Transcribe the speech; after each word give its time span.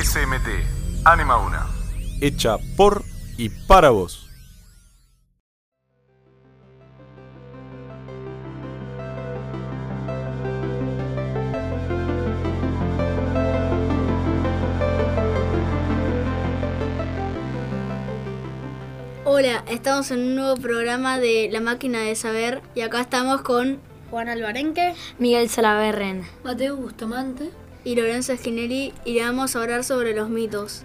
SMT, 0.00 1.04
Anima 1.04 1.38
Una. 1.38 1.66
Hecha 2.20 2.56
por 2.76 3.02
y 3.36 3.48
para 3.48 3.90
vos. 3.90 4.28
Hola, 19.24 19.64
estamos 19.66 20.12
en 20.12 20.20
un 20.20 20.36
nuevo 20.36 20.56
programa 20.58 21.18
de 21.18 21.48
La 21.50 21.60
Máquina 21.60 22.02
de 22.02 22.14
Saber 22.14 22.62
y 22.76 22.82
acá 22.82 23.00
estamos 23.00 23.40
con 23.40 23.80
Juan 24.12 24.28
Alvarenque, 24.28 24.94
Miguel 25.18 25.48
Salaverren, 25.48 26.24
Mateo 26.44 26.76
Bustamante 26.76 27.50
y 27.84 27.94
Lorenzo 27.94 28.32
Esquinelli 28.32 28.92
y 29.04 29.20
vamos 29.20 29.54
a 29.56 29.62
hablar 29.62 29.84
sobre 29.84 30.14
los 30.14 30.28
mitos. 30.28 30.82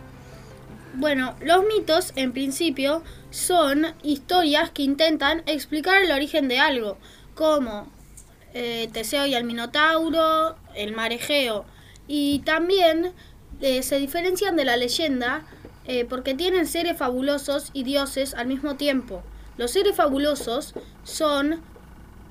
Bueno, 0.96 1.36
los 1.42 1.66
mitos 1.66 2.14
en 2.16 2.34
principio 2.34 3.04
son 3.32 3.88
historias 4.04 4.70
que 4.70 4.84
intentan 4.84 5.42
explicar 5.48 6.04
el 6.04 6.12
origen 6.12 6.48
de 6.48 6.60
algo, 6.60 6.98
como 7.34 7.88
eh, 8.54 8.88
Teseo 8.94 9.26
y 9.26 9.34
el 9.34 9.44
Minotauro, 9.44 10.56
el 10.76 10.94
mar 10.94 11.12
Egeo, 11.12 11.66
y 12.08 12.40
también 12.40 13.14
eh, 13.62 13.82
se 13.82 13.98
diferencian 13.98 14.56
de 14.56 14.66
la 14.66 14.78
leyenda 14.78 15.44
eh, 15.86 16.06
porque 16.06 16.36
tienen 16.36 16.68
seres 16.68 16.98
fabulosos 16.98 17.72
y 17.74 17.84
dioses 17.84 18.36
al 18.36 18.46
mismo 18.48 18.76
tiempo. 18.76 19.24
Los 19.58 19.72
seres 19.72 19.96
fabulosos 19.96 20.76
son 21.04 21.62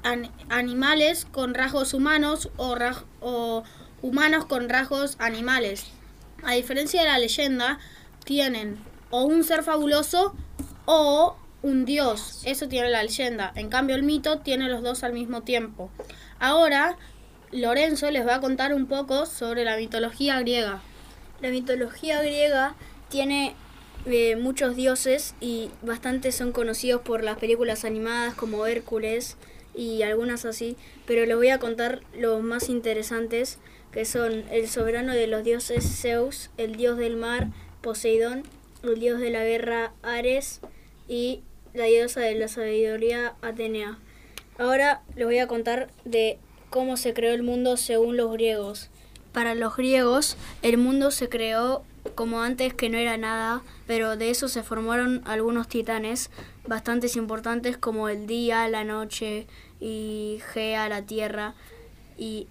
an- 0.05 0.31
animales 0.49 1.27
con 1.33 1.55
rasgos 1.55 1.95
humanos 1.95 2.49
o, 2.57 2.77
o 3.21 3.65
humanos 4.03 4.45
con 4.45 4.69
rasgos 4.69 5.17
animales. 5.19 5.87
A 6.43 6.53
diferencia 6.53 7.03
de 7.03 7.09
la 7.09 7.19
leyenda, 7.19 7.79
tienen 8.25 8.79
o 9.11 9.25
un 9.25 9.45
ser 9.45 9.63
fabuloso 9.63 10.35
o 10.85 11.37
un 11.63 11.85
dios. 11.85 12.43
Eso 12.45 12.69
tiene 12.69 12.91
la 12.91 13.03
leyenda. 13.03 13.53
En 13.55 13.69
cambio, 13.69 13.97
el 13.97 14.03
mito 14.03 14.41
tiene 14.41 14.69
los 14.69 14.83
dos 14.83 15.05
al 15.05 15.13
mismo 15.13 15.43
tiempo. 15.43 15.91
Ahora, 16.39 16.97
Lorenzo 17.53 18.11
les 18.11 18.27
va 18.27 18.37
a 18.37 18.41
contar 18.41 18.75
un 18.75 18.87
poco 18.87 19.27
sobre 19.27 19.65
la 19.65 19.77
mitología 19.77 20.41
griega. 20.41 20.83
La 21.41 21.51
mitología 21.51 22.21
griega 22.21 22.75
tiene 23.09 23.55
eh, 24.07 24.37
muchos 24.37 24.75
dioses 24.75 25.35
y 25.41 25.71
bastantes 25.83 26.35
son 26.35 26.51
conocidos 26.51 27.03
por 27.03 27.23
las 27.23 27.39
películas 27.39 27.85
animadas 27.85 28.35
como 28.35 28.67
Hércules 28.67 29.37
y 29.75 30.03
algunas 30.03 30.45
así, 30.45 30.77
pero 31.07 31.25
les 31.25 31.37
voy 31.37 31.51
a 31.51 31.59
contar 31.59 32.03
los 32.17 32.43
más 32.43 32.69
interesantes 32.69 33.59
que 33.93 34.05
son 34.05 34.45
el 34.51 34.69
soberano 34.69 35.13
de 35.13 35.27
los 35.27 35.45
dioses 35.45 36.01
Zeus, 36.01 36.51
el 36.57 36.77
dios 36.77 36.97
del 36.97 37.17
mar 37.17 37.49
Poseidón, 37.83 38.43
el 38.83 38.99
dios 38.99 39.21
de 39.21 39.31
la 39.31 39.45
guerra 39.45 39.93
Ares 40.03 40.61
y 41.09 41.43
la 41.75 41.85
diosa 41.85 42.21
de 42.21 42.35
la 42.35 42.49
sabiduría 42.49 43.35
Atenea. 43.43 43.99
Ahora 44.59 45.03
les 45.15 45.27
voy 45.27 45.39
a 45.39 45.47
contar 45.47 45.91
de 46.05 46.39
cómo 46.71 46.97
se 46.97 47.13
creó 47.13 47.33
el 47.33 47.43
mundo 47.43 47.77
según 47.77 48.17
los 48.17 48.33
griegos. 48.33 48.89
Para 49.33 49.55
los 49.55 49.77
griegos, 49.77 50.37
el 50.63 50.79
mundo 50.79 51.11
se 51.11 51.29
creó 51.29 51.83
como 52.15 52.43
antes 52.43 52.75
que 52.75 52.89
no 52.89 52.99
era 52.99 53.17
nada, 53.17 53.63
pero 53.87 54.17
de 54.17 54.31
eso 54.31 54.49
se 54.49 54.63
formaron 54.63 55.23
algunos 55.25 55.69
titanes 55.69 56.31
bastante 56.67 57.09
importantes 57.17 57.77
como 57.77 58.09
el 58.09 58.27
día, 58.27 58.69
la 58.69 58.85
noche 58.85 59.47
y 59.81 60.41
Gea, 60.53 60.89
la 60.89 61.03
tierra 61.03 61.55
y 62.19 62.47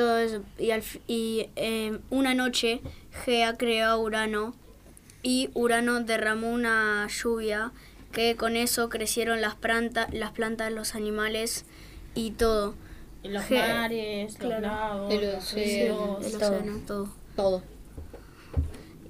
todo 0.00 0.18
eso. 0.18 0.42
Y, 0.58 0.70
al 0.70 0.82
y 1.06 1.48
eh, 1.56 1.98
una 2.10 2.34
noche 2.34 2.80
Gea 3.24 3.56
creó 3.56 3.86
a 3.88 3.98
Urano 3.98 4.54
y 5.22 5.50
Urano 5.54 6.00
derramó 6.00 6.50
una 6.50 7.06
lluvia 7.08 7.72
que 8.12 8.34
con 8.36 8.56
eso 8.56 8.88
crecieron 8.88 9.40
las, 9.40 9.54
planta- 9.56 10.08
las 10.12 10.30
plantas, 10.32 10.72
los 10.72 10.94
animales 10.94 11.64
y 12.14 12.30
todo. 12.32 12.74
Los 13.22 13.50
mares, 13.50 14.36
claro. 14.36 14.52
los 14.54 14.62
lagos, 14.62 15.12
El 15.14 15.20
los 15.32 15.34
océano, 15.44 16.18
ríos. 16.20 16.32
el 16.32 16.38
todo. 16.40 16.50
océano, 16.56 16.80
todo. 16.86 17.08
todo. 17.36 17.62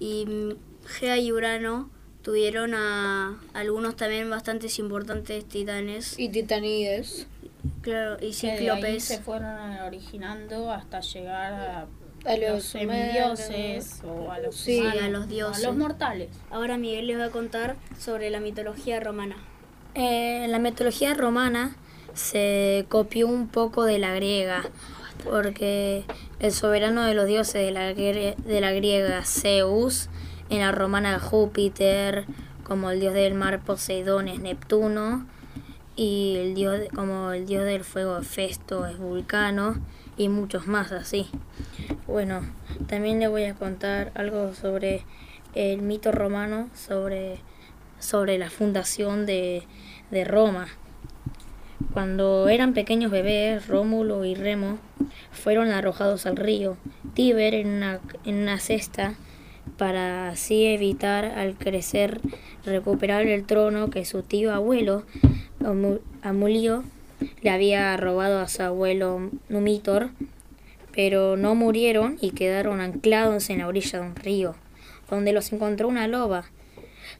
Y 0.01 0.27
mm, 0.27 0.51
Gea 0.87 1.19
y 1.19 1.31
Urano 1.33 1.89
tuvieron 2.23 2.75
a 2.75 3.41
algunos 3.55 3.97
también 3.97 4.29
bastantes 4.29 4.79
importantes 4.79 5.45
titanes. 5.47 6.19
Y 6.19 6.29
Titanides. 6.29 7.27
Claro, 7.83 8.17
y 8.21 8.33
que 8.35 8.47
de 8.47 8.53
ahí 8.53 8.59
cíclopes. 8.59 9.05
se 9.05 9.19
fueron 9.21 9.57
originando 9.87 10.71
hasta 10.71 11.01
llegar 11.01 11.53
a, 11.55 11.87
A 12.31 12.37
los 12.37 12.51
los 12.51 12.65
semidioses 12.65 14.03
o 14.05 14.31
a 14.31 14.39
los 14.39 14.55
Sí, 14.55 14.81
humanos, 14.81 15.03
a 15.03 15.09
los 15.09 15.29
dioses. 15.29 15.65
a 15.65 15.69
los 15.69 15.77
mortales. 15.77 16.29
Ahora 16.51 16.77
Miguel 16.77 17.07
les 17.07 17.19
va 17.19 17.27
a 17.27 17.31
contar 17.31 17.77
sobre 17.99 18.29
la 18.31 18.41
mitología 18.41 19.01
romana. 19.01 19.37
Eh, 19.95 20.47
la 20.49 20.59
mitología 20.59 21.15
romana 21.15 21.75
se 22.15 22.85
copió 22.89 23.27
un 23.27 23.49
poco 23.49 23.85
de 23.85 23.99
la 23.99 24.15
griega, 24.15 24.63
porque 25.25 26.05
el 26.39 26.53
soberano 26.53 27.05
de 27.05 27.15
los 27.15 27.27
dioses 27.27 27.55
de 27.65 27.71
la, 27.71 27.95
de 27.95 28.61
la 28.61 28.73
griega, 28.73 29.23
Zeus, 29.25 30.09
en 30.51 30.61
la 30.61 30.73
romana 30.73 31.19
Júpiter, 31.19 32.25
como 32.65 32.91
el 32.91 33.01
dios 33.01 33.15
del 33.15 33.35
mar 33.35 33.61
Poseidón 33.61 34.29
es 34.29 34.41
Neptuno, 34.41 35.27
y 36.01 36.37
el 36.39 36.55
dios 36.55 36.81
como 36.95 37.33
el 37.33 37.45
dios 37.45 37.67
del 37.67 37.85
fuego 37.85 38.17
Hefesto 38.17 38.87
es 38.87 38.97
Vulcano, 38.97 39.77
y 40.17 40.31
muchos 40.31 40.67
más 40.67 40.93
así. 40.93 41.27
Bueno, 42.07 42.41
también 42.87 43.21
le 43.21 43.29
voy 43.29 43.45
a 43.45 43.55
contar 43.55 44.11
algo 44.15 44.55
sobre 44.55 45.05
el 45.55 45.83
mito 45.83 46.11
romano, 46.11 46.71
sobre 46.75 47.41
sobre 47.99 48.39
la 48.39 48.49
fundación 48.49 49.27
de, 49.27 49.65
de 50.11 50.25
Roma. 50.25 50.69
Cuando 51.93 52.49
eran 52.49 52.73
pequeños 52.73 53.11
bebés, 53.11 53.67
Rómulo 53.69 54.25
y 54.25 54.35
Remo 54.35 54.79
fueron 55.33 55.71
arrojados 55.71 56.25
al 56.25 56.37
río 56.37 56.79
Tíber 57.13 57.53
en 57.53 57.69
una, 57.69 58.01
en 58.25 58.37
una 58.37 58.59
cesta 58.59 59.17
para 59.77 60.31
así 60.31 60.65
evitar 60.65 61.27
al 61.27 61.57
crecer 61.57 62.23
recuperar 62.65 63.27
el 63.27 63.45
trono 63.45 63.91
que 63.91 64.07
su 64.07 64.23
tío 64.23 64.55
abuelo 64.55 65.05
Amulio 66.23 66.85
le 67.43 67.51
había 67.51 67.97
robado 67.97 68.41
a 68.41 68.49
su 68.49 68.63
abuelo 68.63 69.31
Numitor, 69.49 70.11
pero 70.93 71.37
no 71.37 71.55
murieron 71.55 72.17
y 72.21 72.31
quedaron 72.31 72.81
anclados 72.81 73.51
en 73.51 73.59
la 73.59 73.69
orilla 73.69 74.01
de 74.01 74.07
un 74.07 74.17
río, 74.17 74.55
donde 75.11 75.33
los 75.33 75.53
encontró 75.53 75.89
una 75.89 76.09
loba 76.09 76.45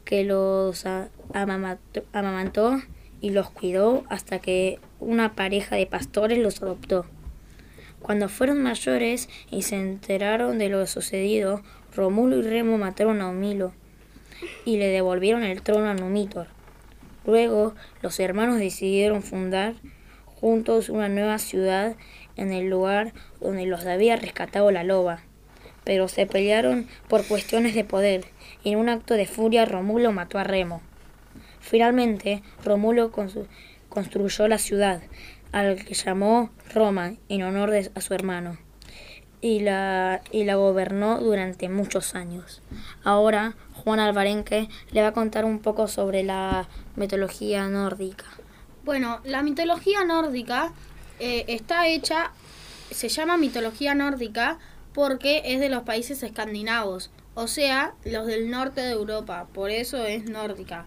que 0.05 0.23
los 0.23 0.85
amamantó, 2.13 2.81
y 3.21 3.29
los 3.29 3.51
cuidó 3.51 4.03
hasta 4.09 4.39
que 4.39 4.79
una 4.99 5.35
pareja 5.35 5.75
de 5.75 5.85
pastores 5.85 6.39
los 6.39 6.61
adoptó. 6.63 7.05
Cuando 8.01 8.29
fueron 8.29 8.63
mayores 8.63 9.29
y 9.51 9.61
se 9.61 9.75
enteraron 9.75 10.57
de 10.57 10.69
lo 10.69 10.87
sucedido, 10.87 11.61
Romulo 11.95 12.37
y 12.37 12.41
Remo 12.41 12.79
mataron 12.79 13.21
a 13.21 13.29
Humilo 13.29 13.73
y 14.65 14.77
le 14.77 14.87
devolvieron 14.87 15.43
el 15.43 15.61
trono 15.61 15.87
a 15.87 15.93
Numitor. 15.93 16.47
Luego, 17.25 17.75
los 18.01 18.19
hermanos 18.19 18.57
decidieron 18.59 19.21
fundar 19.23 19.73
juntos 20.25 20.89
una 20.89 21.07
nueva 21.09 21.37
ciudad 21.37 21.95
en 22.35 22.51
el 22.51 22.69
lugar 22.69 23.13
donde 23.39 23.65
los 23.65 23.85
había 23.85 24.15
rescatado 24.15 24.71
la 24.71 24.83
loba 24.83 25.21
pero 25.83 26.07
se 26.07 26.27
pelearon 26.27 26.87
por 27.07 27.25
cuestiones 27.25 27.73
de 27.73 27.83
poder 27.83 28.25
y 28.63 28.71
en 28.71 28.77
un 28.77 28.87
acto 28.87 29.15
de 29.15 29.25
furia 29.25 29.65
Romulo 29.65 30.11
mató 30.11 30.37
a 30.37 30.43
Remo. 30.43 30.79
Finalmente, 31.59 32.43
Romulo 32.63 33.11
constru- 33.11 33.47
construyó 33.89 34.47
la 34.47 34.59
ciudad, 34.59 35.01
al 35.51 35.83
que 35.83 35.95
llamó 35.95 36.51
Roma 36.71 37.13
en 37.29 37.41
honor 37.41 37.73
a 37.95 38.01
su 38.01 38.13
hermano, 38.13 38.57
y 39.41 39.61
la, 39.61 40.21
y 40.31 40.43
la 40.43 40.53
gobernó 40.55 41.19
durante 41.19 41.67
muchos 41.67 42.13
años. 42.13 42.61
Ahora, 43.03 43.55
Juan 43.83 43.99
Alvarenque 43.99 44.69
le 44.91 45.01
va 45.01 45.09
a 45.09 45.13
contar 45.13 45.45
un 45.45 45.59
poco 45.59 45.87
sobre 45.87 46.23
la 46.23 46.67
mitología 46.95 47.67
nórdica. 47.67 48.25
Bueno, 48.83 49.19
la 49.23 49.43
mitología 49.43 50.03
nórdica 50.03 50.73
eh, 51.19 51.45
está 51.47 51.87
hecha, 51.87 52.31
se 52.89 53.09
llama 53.09 53.37
mitología 53.37 53.93
nórdica 53.93 54.57
porque 54.93 55.41
es 55.45 55.59
de 55.59 55.69
los 55.69 55.83
países 55.83 56.23
escandinavos, 56.23 57.11
o 57.33 57.47
sea, 57.47 57.93
los 58.03 58.27
del 58.27 58.49
norte 58.49 58.81
de 58.81 58.91
Europa, 58.91 59.47
por 59.53 59.69
eso 59.69 60.05
es 60.05 60.25
nórdica. 60.25 60.85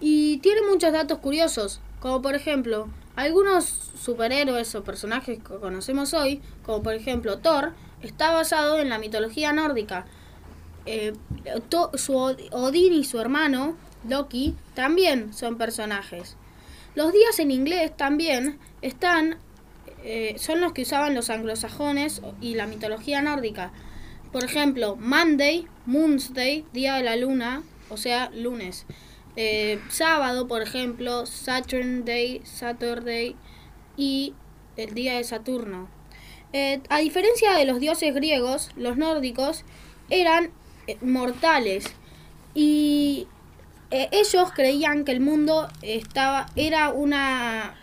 Y 0.00 0.38
tiene 0.38 0.62
muchos 0.62 0.92
datos 0.92 1.18
curiosos, 1.18 1.80
como 2.00 2.22
por 2.22 2.34
ejemplo, 2.34 2.88
algunos 3.14 3.66
superhéroes 4.02 4.74
o 4.74 4.82
personajes 4.82 5.38
que 5.38 5.54
conocemos 5.56 6.14
hoy, 6.14 6.40
como 6.64 6.82
por 6.82 6.94
ejemplo 6.94 7.38
Thor, 7.38 7.72
está 8.02 8.32
basado 8.32 8.78
en 8.78 8.88
la 8.88 8.98
mitología 8.98 9.52
nórdica. 9.52 10.06
Eh, 10.86 11.12
su 11.94 12.16
Od- 12.16 12.40
Odín 12.52 12.92
y 12.92 13.04
su 13.04 13.20
hermano, 13.20 13.76
Loki, 14.08 14.54
también 14.74 15.32
son 15.32 15.56
personajes. 15.58 16.36
Los 16.94 17.12
días 17.12 17.38
en 17.38 17.50
inglés 17.50 17.96
también 17.96 18.58
están, 18.82 19.38
eh, 20.04 20.34
son 20.38 20.60
los 20.60 20.72
que 20.72 20.82
usaban 20.82 21.14
los 21.14 21.30
anglosajones 21.30 22.20
y 22.40 22.54
la 22.54 22.66
mitología 22.66 23.22
nórdica. 23.22 23.72
Por 24.32 24.44
ejemplo, 24.44 24.96
Monday, 24.96 25.66
Moonsday, 25.86 26.64
día 26.72 26.94
de 26.94 27.02
la 27.02 27.16
luna, 27.16 27.62
o 27.88 27.96
sea, 27.96 28.30
lunes. 28.34 28.86
Eh, 29.36 29.78
sábado, 29.88 30.48
por 30.48 30.62
ejemplo, 30.62 31.26
Saturday, 31.26 32.42
Saturday 32.44 33.36
y 33.96 34.34
el 34.76 34.94
día 34.94 35.14
de 35.14 35.24
Saturno. 35.24 35.88
A 36.90 36.98
diferencia 36.98 37.54
de 37.54 37.64
los 37.64 37.80
dioses 37.80 38.14
griegos, 38.14 38.70
los 38.76 38.98
nórdicos 38.98 39.64
eran 40.10 40.50
mortales 41.00 41.84
y 42.54 43.26
eh, 43.90 44.08
ellos 44.12 44.50
creían 44.54 45.04
que 45.04 45.12
el 45.12 45.20
mundo 45.20 45.68
estaba 45.82 46.46
era 46.56 46.90
una 46.90 47.74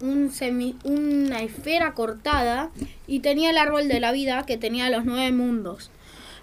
un 0.00 0.30
semi- 0.30 0.76
una 0.84 1.40
esfera 1.40 1.94
cortada 1.94 2.70
y 3.06 3.20
tenía 3.20 3.50
el 3.50 3.58
árbol 3.58 3.88
de 3.88 4.00
la 4.00 4.12
vida 4.12 4.44
que 4.44 4.58
tenía 4.58 4.90
los 4.90 5.04
nueve 5.04 5.32
mundos. 5.32 5.90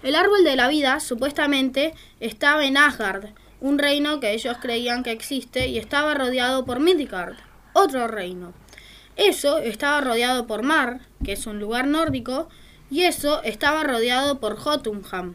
El 0.02 0.16
árbol 0.16 0.44
de 0.44 0.56
la 0.56 0.68
vida 0.68 1.00
supuestamente 1.00 1.94
estaba 2.20 2.64
en 2.64 2.76
Asgard, 2.76 3.30
un 3.60 3.78
reino 3.78 4.20
que 4.20 4.32
ellos 4.32 4.56
creían 4.60 5.02
que 5.02 5.12
existe 5.12 5.68
y 5.68 5.78
estaba 5.78 6.14
rodeado 6.14 6.64
por 6.66 6.80
Midgard, 6.80 7.36
otro 7.72 8.08
reino. 8.08 8.52
Eso 9.16 9.58
estaba 9.58 10.00
rodeado 10.00 10.46
por 10.46 10.62
Mar, 10.62 11.00
que 11.24 11.32
es 11.32 11.46
un 11.46 11.60
lugar 11.60 11.86
nórdico, 11.86 12.48
y 12.90 13.04
eso 13.04 13.42
estaba 13.44 13.84
rodeado 13.84 14.40
por 14.40 14.56
Jotunheim. 14.56 15.34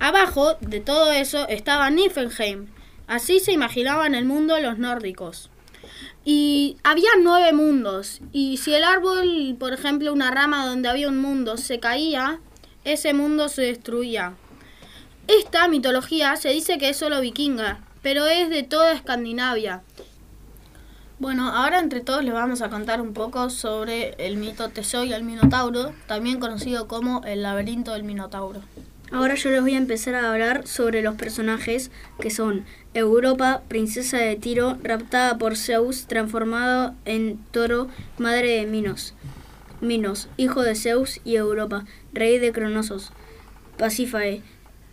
Abajo 0.00 0.54
de 0.60 0.80
todo 0.80 1.12
eso 1.12 1.48
estaba 1.48 1.90
Niflheim. 1.90 2.66
Así 3.06 3.40
se 3.40 3.52
imaginaban 3.52 4.14
el 4.14 4.24
mundo 4.24 4.58
los 4.58 4.78
nórdicos. 4.78 5.50
Y 6.24 6.78
había 6.82 7.10
nueve 7.20 7.52
mundos. 7.52 8.20
Y 8.32 8.56
si 8.56 8.74
el 8.74 8.84
árbol, 8.84 9.56
por 9.58 9.72
ejemplo, 9.72 10.12
una 10.12 10.30
rama 10.30 10.66
donde 10.66 10.88
había 10.88 11.08
un 11.08 11.18
mundo 11.20 11.56
se 11.56 11.80
caía, 11.80 12.40
ese 12.84 13.14
mundo 13.14 13.48
se 13.48 13.62
destruía. 13.62 14.34
Esta 15.28 15.68
mitología 15.68 16.36
se 16.36 16.50
dice 16.50 16.78
que 16.78 16.90
es 16.90 16.96
solo 16.96 17.20
vikinga, 17.20 17.80
pero 18.02 18.26
es 18.26 18.50
de 18.50 18.62
toda 18.62 18.92
Escandinavia. 18.92 19.82
Bueno, 21.18 21.48
ahora 21.48 21.78
entre 21.78 22.00
todos 22.00 22.24
les 22.24 22.34
vamos 22.34 22.60
a 22.60 22.68
contar 22.68 23.00
un 23.00 23.14
poco 23.14 23.48
sobre 23.48 24.14
el 24.18 24.36
mito 24.36 24.68
Teseo 24.68 25.04
y 25.04 25.12
el 25.12 25.22
Minotauro, 25.22 25.94
también 26.06 26.40
conocido 26.40 26.88
como 26.88 27.22
el 27.24 27.42
laberinto 27.42 27.92
del 27.92 28.02
Minotauro. 28.02 28.60
Ahora 29.14 29.36
yo 29.36 29.50
les 29.50 29.60
voy 29.60 29.74
a 29.74 29.78
empezar 29.78 30.16
a 30.16 30.32
hablar 30.32 30.66
sobre 30.66 31.00
los 31.00 31.14
personajes 31.14 31.92
que 32.18 32.30
son 32.30 32.64
Europa, 32.94 33.62
princesa 33.68 34.18
de 34.18 34.34
Tiro, 34.34 34.76
raptada 34.82 35.38
por 35.38 35.56
Zeus, 35.56 36.08
transformado 36.08 36.96
en 37.04 37.38
toro, 37.52 37.86
madre 38.18 38.56
de 38.56 38.66
Minos. 38.66 39.14
Minos, 39.80 40.28
hijo 40.36 40.64
de 40.64 40.74
Zeus 40.74 41.20
y 41.22 41.36
Europa, 41.36 41.84
rey 42.12 42.40
de 42.40 42.50
Cronosos. 42.50 43.12
Pasífae, 43.78 44.42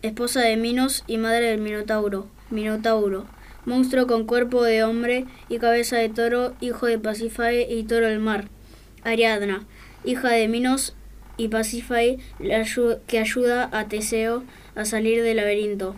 esposa 0.03 0.41
de 0.41 0.55
Minos 0.55 1.03
y 1.07 1.17
madre 1.17 1.47
del 1.47 1.59
Minotauro. 1.59 2.27
Minotauro, 2.51 3.25
monstruo 3.65 4.05
con 4.05 4.27
cuerpo 4.27 4.61
de 4.61 4.83
hombre 4.83 5.25
y 5.49 5.57
cabeza 5.57 5.97
de 5.97 6.09
toro, 6.09 6.53
hijo 6.61 6.85
de 6.85 6.99
Pasífae 6.99 7.73
y 7.73 7.85
toro 7.85 8.05
del 8.05 8.19
mar. 8.19 8.49
Ariadna, 9.03 9.65
hija 10.03 10.29
de 10.29 10.47
Minos 10.47 10.93
y 11.41 11.47
Pasífae, 11.47 12.19
que 13.07 13.17
ayuda 13.17 13.67
a 13.71 13.87
Teseo 13.87 14.43
a 14.75 14.85
salir 14.85 15.23
del 15.23 15.37
laberinto. 15.37 15.95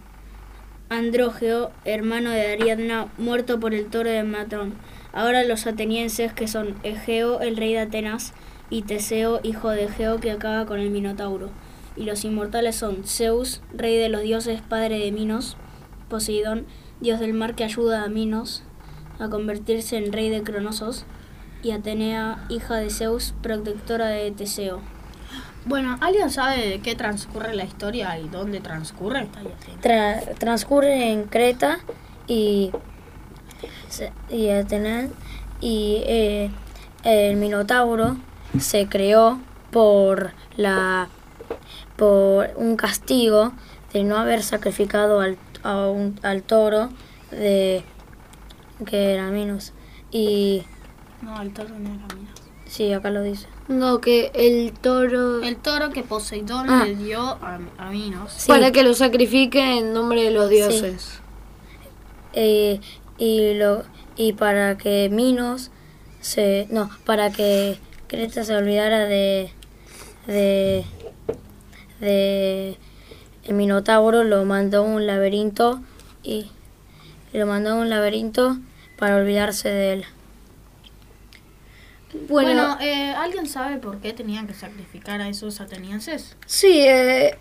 Andrógeo, 0.88 1.72
hermano 1.84 2.32
de 2.32 2.54
Ariadna, 2.54 3.12
muerto 3.18 3.60
por 3.60 3.74
el 3.74 3.88
toro 3.88 4.10
de 4.10 4.24
Matón. 4.24 4.76
Ahora 5.12 5.44
los 5.44 5.68
atenienses, 5.68 6.32
que 6.32 6.48
son 6.48 6.76
Egeo, 6.84 7.42
el 7.42 7.58
rey 7.58 7.74
de 7.74 7.80
Atenas, 7.80 8.34
y 8.70 8.84
Teseo, 8.84 9.42
hijo 9.44 9.70
de 9.70 9.84
Egeo, 9.84 10.22
que 10.22 10.32
acaba 10.32 10.66
con 10.66 10.80
el 10.80 10.92
Minotauro. 10.92 11.50
Y 11.98 12.06
los 12.06 12.24
inmortales 12.24 12.78
son 12.78 13.04
Zeus, 13.04 13.62
rey 13.76 13.98
de 13.98 14.08
los 14.08 14.22
dioses, 14.22 14.62
padre 14.62 14.98
de 14.98 15.12
Minos, 15.12 15.58
Poseidón, 16.10 16.66
dios 17.02 17.20
del 17.20 17.34
mar 17.34 17.54
que 17.54 17.66
ayuda 17.66 18.06
a 18.06 18.08
Minos 18.08 18.64
a 19.20 19.28
convertirse 19.28 19.98
en 19.98 20.14
rey 20.14 20.30
de 20.30 20.42
Cronosos, 20.42 21.04
y 21.64 21.72
Atenea, 21.72 22.46
hija 22.48 22.78
de 22.78 22.90
Zeus, 22.90 23.34
protectora 23.42 24.08
de 24.08 24.32
Teseo. 24.32 24.93
Bueno, 25.66 25.98
¿alguien 26.02 26.30
sabe 26.30 26.68
de 26.68 26.80
qué 26.82 26.96
transcurre 26.96 27.56
la 27.56 27.64
historia 27.64 28.18
y 28.20 28.28
dónde 28.28 28.60
transcurre? 28.60 29.28
Tra- 29.82 30.36
transcurre 30.38 31.12
en 31.12 31.24
Creta 31.24 31.80
y, 32.28 32.72
y 34.30 34.50
Atenas 34.50 35.10
y 35.62 36.02
eh, 36.06 36.52
el 37.04 37.38
Minotauro 37.38 38.18
se 38.60 38.88
creó 38.88 39.40
por 39.72 40.32
la 40.58 41.08
por 41.96 42.50
un 42.58 42.76
castigo 42.76 43.54
de 43.94 44.04
no 44.04 44.18
haber 44.18 44.44
sacrificado 44.44 45.22
al, 45.22 45.38
a 45.64 45.88
un- 45.88 46.20
al 46.24 46.44
toro 46.44 46.90
de 47.32 47.84
que 48.86 49.14
era 49.14 49.28
Minos 49.30 49.72
y 50.12 50.64
No, 51.22 51.42
el 51.42 51.54
toro 51.54 51.70
no 51.80 51.90
era 51.94 52.16
Minos. 52.16 52.33
Sí 52.68 52.92
acá 52.94 53.10
lo 53.10 53.22
dice 53.22 53.48
No, 53.68 54.00
que 54.02 54.32
el 54.34 54.74
toro... 54.74 55.42
El 55.44 55.56
toro 55.58 55.90
que 55.92 56.04
Poseidón 56.04 56.70
Ah. 56.70 56.86
le 56.86 56.96
dio 56.96 57.22
a, 57.22 57.60
a 57.78 57.90
Minos. 57.92 58.32
Sí. 58.36 58.48
Para 58.48 58.72
que 58.72 58.84
lo 58.84 58.94
sacrifique 58.94 59.78
en 59.78 59.94
nombre 59.94 60.24
de 60.24 60.32
los 60.32 60.50
dioses. 60.50 61.20
Eh, 62.34 62.80
y 63.18 63.54
lo 63.54 63.84
y 64.16 64.34
para 64.34 64.78
que 64.78 65.08
Minos 65.12 65.70
se 66.20 66.68
no 66.72 66.90
para 67.06 67.32
que 67.32 67.78
Creta 68.08 68.44
se 68.44 68.56
olvidara 68.56 69.06
de 69.06 69.52
de 70.28 70.84
de 72.00 72.78
el 73.46 73.54
Minotauro 73.56 74.24
lo 74.24 74.46
mandó 74.46 74.80
a 74.80 74.82
un 74.82 75.06
laberinto 75.06 75.82
y 76.24 76.48
lo 77.34 77.46
mandó 77.46 77.72
a 77.72 77.76
un 77.76 77.90
laberinto 77.90 78.58
para 78.98 79.18
olvidarse 79.18 79.70
de 79.70 79.94
él. 79.94 80.06
Bueno, 82.14 82.50
Bueno, 82.50 82.78
eh, 82.82 83.14
¿alguien 83.18 83.48
sabe 83.48 83.78
por 83.78 84.00
qué 84.00 84.14
tenían 84.14 84.48
que 84.48 84.54
sacrificar 84.54 85.22
a 85.22 85.30
esos 85.30 85.60
atenienses? 85.62 86.36
sí, 86.46 86.82
eh, 86.82 87.38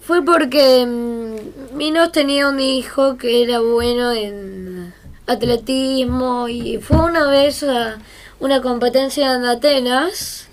fue 0.00 0.24
porque 0.24 0.86
mm, 0.86 1.76
Minos 1.76 2.12
tenía 2.12 2.48
un 2.48 2.60
hijo 2.60 3.16
que 3.16 3.42
era 3.42 3.60
bueno 3.60 4.12
en 4.12 4.94
atletismo 5.26 6.48
y 6.48 6.78
fue 6.78 6.98
una 6.98 7.26
vez 7.28 7.62
a 7.62 7.98
una 8.40 8.60
competencia 8.62 9.34
en 9.34 9.44
Atenas 9.44 10.48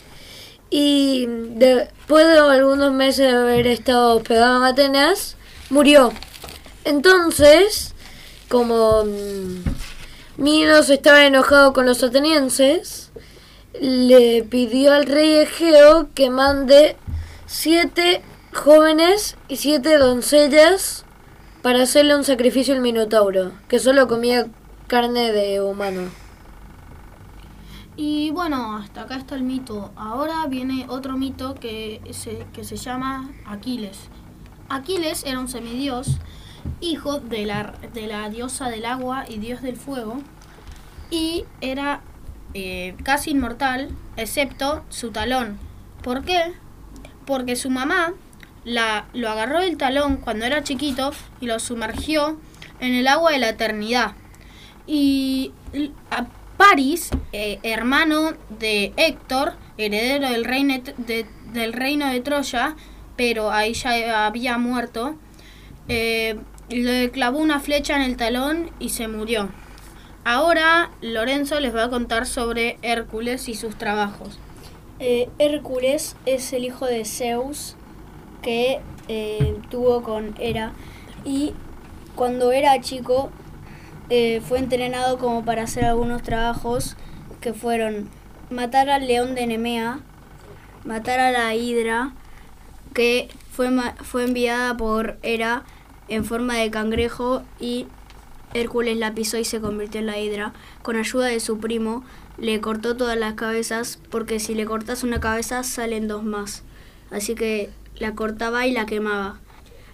y 0.69 1.25
después 1.27 2.27
de 2.27 2.39
algunos 2.39 2.91
meses 2.91 3.31
de 3.31 3.37
haber 3.37 3.67
estado 3.67 4.17
hospedado 4.17 4.57
en 4.57 4.63
Atenas, 4.63 5.35
murió. 5.69 6.11
Entonces, 6.83 7.93
como 8.49 9.03
mm, 9.05 9.63
Minos 10.37 10.89
estaba 10.89 11.25
enojado 11.25 11.73
con 11.73 11.85
los 11.85 12.03
atenienses, 12.03 13.06
le 13.81 14.43
pidió 14.43 14.93
al 14.93 15.05
rey 15.05 15.33
Egeo 15.35 16.09
que 16.13 16.29
mande 16.29 16.95
siete 17.45 18.21
jóvenes 18.53 19.37
y 19.47 19.57
siete 19.57 19.97
doncellas 19.97 21.05
para 21.61 21.83
hacerle 21.83 22.15
un 22.15 22.23
sacrificio 22.23 22.73
al 22.73 22.81
Minotauro, 22.81 23.51
que 23.67 23.79
solo 23.79 24.07
comía 24.07 24.47
carne 24.87 25.31
de 25.31 25.61
humano. 25.61 26.09
Y 27.95 28.29
bueno, 28.29 28.77
hasta 28.77 29.01
acá 29.01 29.15
está 29.15 29.35
el 29.35 29.43
mito. 29.43 29.91
Ahora 29.95 30.45
viene 30.47 30.85
otro 30.87 31.17
mito 31.17 31.55
que 31.55 31.99
se, 32.11 32.45
que 32.53 32.63
se 32.63 32.77
llama 32.77 33.31
Aquiles. 33.45 33.97
Aquiles 34.69 35.23
era 35.25 35.39
un 35.39 35.47
semidios, 35.47 36.19
hijo 36.79 37.19
de 37.19 37.45
la, 37.45 37.73
de 37.93 38.07
la 38.07 38.29
diosa 38.29 38.69
del 38.69 38.85
agua 38.85 39.25
y 39.27 39.37
dios 39.37 39.61
del 39.61 39.77
fuego, 39.77 40.21
y 41.09 41.45
era 41.61 42.01
eh, 42.53 42.95
casi 43.03 43.31
inmortal, 43.31 43.89
excepto 44.15 44.83
su 44.89 45.11
talón. 45.11 45.57
¿Por 46.01 46.23
qué? 46.23 46.53
Porque 47.25 47.55
su 47.55 47.69
mamá 47.69 48.13
la, 48.63 49.05
lo 49.13 49.29
agarró 49.29 49.61
del 49.61 49.77
talón 49.77 50.17
cuando 50.17 50.45
era 50.45 50.63
chiquito 50.63 51.11
y 51.39 51.45
lo 51.45 51.59
sumergió 51.59 52.39
en 52.79 52.93
el 52.93 53.07
agua 53.07 53.31
de 53.31 53.39
la 53.39 53.49
eternidad. 53.49 54.13
Y 54.85 55.51
a 56.11 56.27
Paris, 56.57 57.09
eh, 57.33 57.59
hermano 57.63 58.33
de 58.59 58.93
Héctor, 58.97 59.53
heredero 59.77 60.29
del 60.29 60.45
reino 60.45 60.75
de, 60.97 61.25
del 61.53 61.73
reino 61.73 62.07
de 62.07 62.19
Troya, 62.21 62.75
pero 63.15 63.51
ahí 63.51 63.73
ya 63.73 64.25
había 64.25 64.57
muerto, 64.57 65.15
eh, 65.87 66.37
le 66.69 67.11
clavó 67.11 67.39
una 67.39 67.59
flecha 67.59 67.95
en 67.95 68.01
el 68.01 68.17
talón 68.17 68.71
y 68.79 68.89
se 68.89 69.07
murió. 69.07 69.49
Ahora 70.29 70.91
Lorenzo 70.99 71.57
les 71.61 71.73
va 71.73 71.85
a 71.85 71.89
contar 71.89 72.25
sobre 72.25 72.77
Hércules 72.81 73.47
y 73.47 73.53
sus 73.53 73.77
trabajos. 73.77 74.37
Eh, 74.99 75.29
Hércules 75.39 76.17
es 76.25 76.51
el 76.51 76.65
hijo 76.65 76.85
de 76.85 77.05
Zeus 77.05 77.77
que 78.41 78.81
eh, 79.07 79.55
tuvo 79.69 80.03
con 80.03 80.35
Hera 80.37 80.73
y 81.23 81.53
cuando 82.17 82.51
era 82.51 82.81
chico 82.81 83.29
eh, 84.09 84.41
fue 84.45 84.59
entrenado 84.59 85.17
como 85.17 85.45
para 85.45 85.63
hacer 85.63 85.85
algunos 85.85 86.23
trabajos 86.23 86.97
que 87.39 87.53
fueron 87.53 88.09
matar 88.49 88.89
al 88.89 89.07
león 89.07 89.33
de 89.33 89.47
Nemea, 89.47 90.01
matar 90.83 91.21
a 91.21 91.31
la 91.31 91.55
hidra, 91.55 92.11
que 92.93 93.29
fue, 93.53 93.69
fue 94.03 94.25
enviada 94.25 94.75
por 94.75 95.19
Hera 95.21 95.63
en 96.09 96.25
forma 96.25 96.55
de 96.55 96.69
cangrejo 96.69 97.43
y 97.61 97.87
Hércules 98.53 98.97
la 98.97 99.13
pisó 99.13 99.37
y 99.37 99.45
se 99.45 99.59
convirtió 99.59 99.99
en 99.99 100.07
la 100.07 100.19
hidra. 100.19 100.53
Con 100.81 100.95
ayuda 100.95 101.27
de 101.27 101.39
su 101.39 101.59
primo, 101.59 102.03
le 102.37 102.61
cortó 102.61 102.95
todas 102.95 103.17
las 103.17 103.33
cabezas 103.33 103.99
porque 104.09 104.39
si 104.39 104.55
le 104.55 104.65
cortas 104.65 105.03
una 105.03 105.19
cabeza 105.19 105.63
salen 105.63 106.07
dos 106.07 106.23
más. 106.23 106.63
Así 107.11 107.35
que 107.35 107.69
la 107.97 108.15
cortaba 108.15 108.65
y 108.67 108.71
la 108.71 108.85
quemaba. 108.85 109.39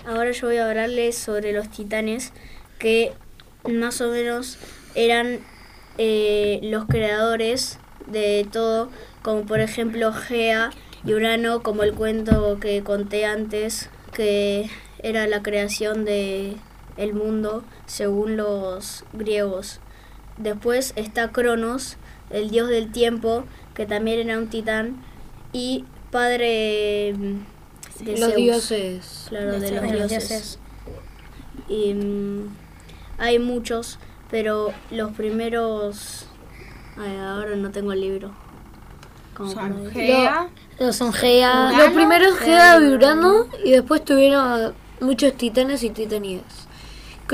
Ahora 0.05 0.31
yo 0.31 0.48
voy 0.48 0.57
a 0.57 0.67
hablarles 0.67 1.17
sobre 1.17 1.53
los 1.53 1.69
titanes 1.69 2.33
que 2.79 3.13
más 3.69 4.01
o 4.01 4.12
menos 4.12 4.57
eran 4.95 5.39
eh, 5.98 6.60
los 6.63 6.86
creadores 6.86 7.79
de 8.07 8.45
todo, 8.51 8.89
como 9.22 9.45
por 9.45 9.62
ejemplo 9.62 10.12
Gea 10.12 10.72
y 11.05 11.13
Urano, 11.13 11.63
como 11.63 11.83
el 11.83 11.93
cuento 11.93 12.57
que 12.60 12.83
conté 12.83 13.25
antes, 13.25 13.89
que 14.13 14.69
era 15.00 15.27
la 15.27 15.41
creación 15.41 16.03
de 16.03 16.55
el 16.97 17.13
mundo 17.13 17.63
según 17.85 18.38
los 18.38 19.03
griegos. 19.13 19.79
Después 20.38 20.93
está 20.95 21.31
Cronos, 21.31 21.97
el 22.29 22.50
dios 22.50 22.69
del 22.69 22.91
tiempo, 22.91 23.43
que 23.73 23.85
también 23.85 24.19
era 24.19 24.38
un 24.38 24.47
titán, 24.47 25.03
y 25.51 25.85
padre 26.12 27.13
mm, 27.13 28.03
de 28.05 28.12
Los 28.17 28.31
Zeus. 28.31 28.35
dioses. 28.35 29.25
Claro, 29.29 29.59
de, 29.59 29.71
los 29.71 29.81
De 29.81 30.00
los 30.00 30.09
dioses. 30.09 30.59
Y 31.67 31.93
mm, 31.93 32.47
hay 33.17 33.39
muchos, 33.39 34.00
pero 34.29 34.73
los 34.91 35.12
primeros... 35.12 36.27
Ay, 36.97 37.17
ahora 37.17 37.55
no 37.55 37.71
tengo 37.71 37.91
el 37.93 38.01
libro. 38.01 38.31
Son. 39.35 39.89
Gea, 39.91 40.50
Los 40.79 40.95
son 40.95 41.12
Gea. 41.12 41.71
Los 41.75 41.91
primeros 41.91 42.38
Gea 42.38 42.79
y 42.79 42.93
Urano. 42.93 43.47
Y 43.63 43.71
después 43.71 44.05
tuvieron 44.05 44.73
muchos 45.00 45.33
titanes 45.33 45.83
y 45.83 45.89
titanías. 45.89 46.43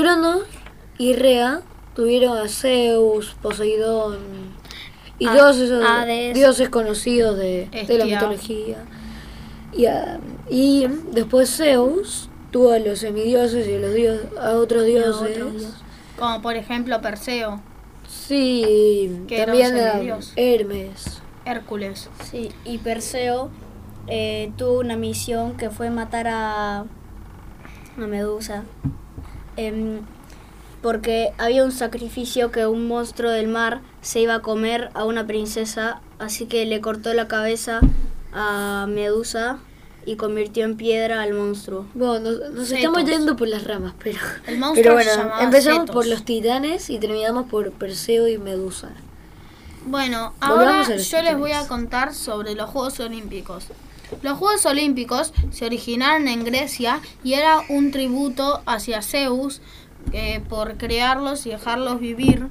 Cronos 0.04 0.44
y 0.98 1.14
Rea 1.14 1.62
tuvieron 1.94 2.38
a 2.38 2.48
Zeus, 2.48 3.36
Poseidón 3.42 4.18
y 5.18 5.28
A- 5.28 5.36
todos 5.36 5.58
esos 5.58 5.84
Hades. 5.86 6.34
dioses 6.34 6.70
conocidos 6.70 7.38
de, 7.38 7.68
de 7.88 7.98
la 7.98 8.06
mitología. 8.06 8.78
Y, 9.74 9.86
a- 9.88 10.20
y 10.50 10.88
después 11.12 11.50
Zeus 11.56 12.30
tuvo 12.52 12.72
a 12.72 12.80
los 12.80 13.00
semidioses 13.00 13.68
y 13.68 13.76
a, 13.76 13.80
los 13.80 13.94
dios, 13.94 14.20
a 14.42 14.52
otros 14.54 14.86
dioses. 14.86 15.38
como 16.18 16.42
por 16.42 16.56
ejemplo 16.56 17.02
Perseo, 17.02 17.62
Sí, 18.08 19.24
Que 19.28 19.36
era 19.42 19.46
también 19.48 19.74
un 19.76 19.80
a 19.82 19.92
semidios. 19.92 20.34
Hermes. 20.36 21.22
Hércules. 21.46 22.10
Sí, 22.30 22.52
y 22.66 22.78
Perseo 22.80 23.50
eh, 24.08 24.52
tuvo 24.58 24.80
una 24.80 24.96
misión 24.96 25.58
que 25.58 25.70
fue 25.70 25.90
matar 25.90 26.28
a, 26.28 26.80
a 26.80 26.88
Medusa. 27.98 28.64
Em, 29.60 30.00
porque 30.82 31.34
había 31.38 31.66
un 31.66 31.74
sacrificio 31.74 32.50
que 32.50 32.66
un 32.66 32.88
monstruo 32.88 33.30
del 33.30 33.50
mar 33.50 33.82
se 34.02 34.22
iba 34.22 34.36
a 34.36 34.40
comer 34.42 34.90
a 34.94 35.04
una 35.04 35.28
princesa, 35.28 36.00
así 36.18 36.46
que 36.46 36.66
le 36.66 36.80
cortó 36.80 37.14
la 37.14 37.28
cabeza 37.28 37.82
a 38.32 38.86
Medusa 38.88 39.60
y 40.06 40.16
convirtió 40.16 40.64
en 40.64 40.78
piedra 40.78 41.22
al 41.22 41.34
monstruo. 41.34 41.86
Bueno, 41.94 42.20
nos, 42.22 42.52
nos 42.52 42.72
estamos 42.72 43.04
yendo 43.04 43.36
por 43.36 43.50
las 43.50 43.66
ramas, 43.66 43.94
pero, 44.02 44.20
El 44.48 44.58
monstruo 44.60 44.76
pero 44.76 44.98
se 45.00 45.04
bueno, 45.04 45.24
llamaba 45.24 45.44
empezamos 45.44 45.80
Cetos. 45.82 45.94
por 45.94 46.08
los 46.08 46.24
titanes 46.24 46.90
y 46.90 46.98
terminamos 46.98 47.50
por 47.50 47.74
Perseo 47.74 48.30
y 48.30 48.38
Medusa. 48.38 48.92
Bueno, 49.86 50.34
Volvamos 50.40 50.88
ahora 50.88 50.96
yo 50.98 51.22
les 51.22 51.38
voy 51.38 51.52
a 51.52 51.68
contar 51.68 52.14
sobre 52.14 52.56
los 52.56 52.70
Juegos 52.70 52.98
Olímpicos. 53.02 53.66
Los 54.22 54.38
Juegos 54.38 54.66
Olímpicos 54.66 55.34
se 55.52 55.66
originaron 55.66 56.28
en 56.28 56.44
Grecia 56.44 57.00
y 57.24 57.34
era 57.34 57.62
un 57.70 57.92
tributo 57.92 58.62
hacia 58.66 59.02
Zeus 59.02 59.62
eh, 60.14 60.42
por 60.50 60.78
crearlos 60.78 61.46
y 61.46 61.50
dejarlos 61.52 62.00
vivir. 62.00 62.48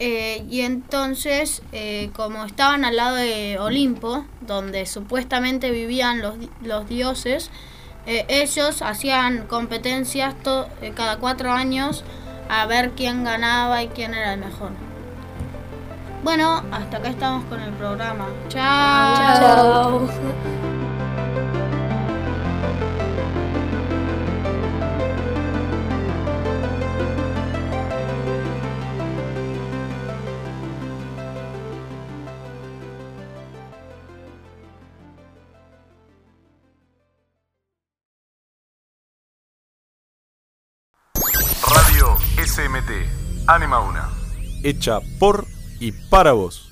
Eh, 0.00 0.44
y 0.48 0.60
entonces, 0.60 1.62
eh, 1.72 2.10
como 2.14 2.44
estaban 2.44 2.84
al 2.84 2.96
lado 2.96 3.16
de 3.16 3.58
Olimpo, 3.58 4.24
donde 4.40 4.86
supuestamente 4.86 5.70
vivían 5.72 6.20
los, 6.22 6.36
los 6.62 6.88
dioses, 6.88 7.50
eh, 8.06 8.24
ellos 8.28 8.80
hacían 8.80 9.46
competencias 9.48 10.34
to- 10.42 10.68
eh, 10.82 10.92
cada 10.94 11.18
cuatro 11.18 11.50
años 11.50 12.04
a 12.48 12.64
ver 12.66 12.92
quién 12.92 13.24
ganaba 13.24 13.82
y 13.82 13.88
quién 13.88 14.14
era 14.14 14.34
el 14.34 14.40
mejor. 14.40 14.70
Bueno, 16.22 16.62
hasta 16.72 16.96
acá 16.98 17.08
estamos 17.10 17.44
con 17.46 17.60
el 17.60 17.72
programa. 17.72 18.28
Chao. 18.48 19.16
Chao. 19.16 20.67
Anima 43.48 43.80
una. 43.80 44.06
Hecha 44.62 45.00
por 45.18 45.46
y 45.80 45.92
para 45.92 46.32
vos. 46.32 46.67